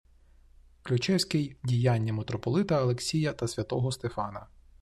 [0.81, 4.47] Ключевський діяння митрополита Алексія та святого Стефана: